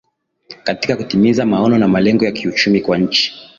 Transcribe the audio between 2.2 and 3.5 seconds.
ya kiuchumi kwa nchi